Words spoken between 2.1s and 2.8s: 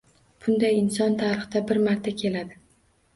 keladi